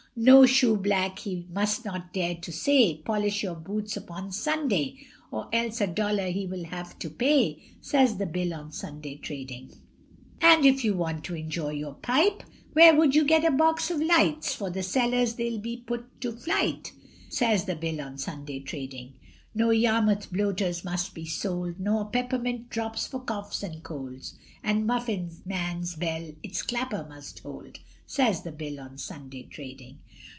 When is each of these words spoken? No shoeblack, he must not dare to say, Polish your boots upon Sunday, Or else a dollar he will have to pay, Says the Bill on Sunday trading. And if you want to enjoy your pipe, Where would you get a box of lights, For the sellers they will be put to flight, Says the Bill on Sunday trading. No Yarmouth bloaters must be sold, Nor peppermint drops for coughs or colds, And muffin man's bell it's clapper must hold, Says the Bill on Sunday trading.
No 0.13 0.41
shoeblack, 0.45 1.19
he 1.19 1.47
must 1.53 1.85
not 1.85 2.11
dare 2.11 2.35
to 2.35 2.51
say, 2.51 2.95
Polish 2.97 3.43
your 3.43 3.55
boots 3.55 3.95
upon 3.95 4.33
Sunday, 4.33 4.99
Or 5.31 5.47
else 5.53 5.79
a 5.79 5.87
dollar 5.87 6.27
he 6.31 6.45
will 6.45 6.65
have 6.65 6.99
to 6.99 7.09
pay, 7.09 7.63
Says 7.79 8.17
the 8.17 8.25
Bill 8.25 8.53
on 8.53 8.73
Sunday 8.73 9.15
trading. 9.15 9.71
And 10.41 10.65
if 10.65 10.83
you 10.83 10.95
want 10.95 11.23
to 11.23 11.35
enjoy 11.35 11.69
your 11.69 11.93
pipe, 11.93 12.43
Where 12.73 12.93
would 12.93 13.15
you 13.15 13.23
get 13.23 13.45
a 13.45 13.51
box 13.51 13.89
of 13.89 14.01
lights, 14.01 14.53
For 14.53 14.69
the 14.69 14.83
sellers 14.83 15.35
they 15.35 15.49
will 15.49 15.59
be 15.59 15.77
put 15.77 16.19
to 16.19 16.33
flight, 16.33 16.91
Says 17.29 17.63
the 17.63 17.77
Bill 17.77 18.01
on 18.01 18.17
Sunday 18.17 18.59
trading. 18.59 19.13
No 19.55 19.69
Yarmouth 19.69 20.29
bloaters 20.31 20.83
must 20.83 21.13
be 21.13 21.25
sold, 21.25 21.79
Nor 21.79 22.09
peppermint 22.09 22.69
drops 22.69 23.07
for 23.07 23.21
coughs 23.21 23.63
or 23.63 23.69
colds, 23.81 24.35
And 24.61 24.85
muffin 24.85 25.31
man's 25.45 25.95
bell 25.95 26.33
it's 26.43 26.63
clapper 26.63 27.05
must 27.07 27.39
hold, 27.39 27.79
Says 28.07 28.43
the 28.43 28.51
Bill 28.51 28.81
on 28.81 28.97
Sunday 28.97 29.43
trading. 29.43 29.99